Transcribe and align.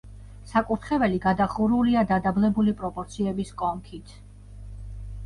საკურთხეველი 0.51 1.19
გადახურულია 1.25 2.03
დადაბლებული 2.11 2.73
პროპორციების 2.79 3.53
კონქით. 3.61 4.15